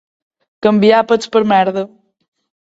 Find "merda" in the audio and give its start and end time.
1.53-1.85